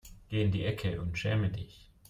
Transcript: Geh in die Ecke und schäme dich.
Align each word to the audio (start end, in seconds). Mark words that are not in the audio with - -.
Geh 0.29 0.41
in 0.45 0.49
die 0.51 0.65
Ecke 0.65 0.99
und 0.99 1.19
schäme 1.19 1.49
dich. 1.51 1.91